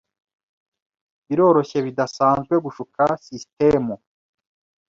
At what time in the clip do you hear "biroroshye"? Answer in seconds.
1.27-1.77